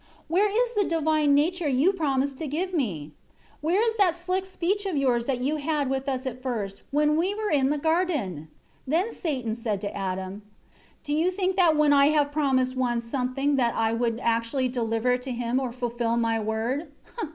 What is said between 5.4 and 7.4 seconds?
you had with us at first, when we